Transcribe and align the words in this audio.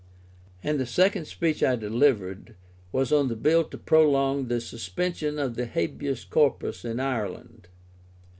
And 0.63 0.79
the 0.79 0.87
second 0.87 1.25
speech 1.25 1.61
I 1.61 1.75
delivered 1.75 2.55
was 2.91 3.11
on 3.13 3.27
the 3.27 3.35
bill 3.35 3.63
to 3.65 3.77
prolong 3.77 4.47
the 4.47 4.59
suspension 4.59 5.37
of 5.37 5.53
the 5.53 5.67
Habeas 5.67 6.25
Corpus 6.25 6.83
in 6.83 6.99
Ireland. 6.99 7.67